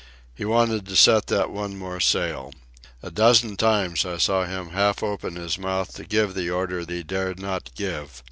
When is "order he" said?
6.49-7.03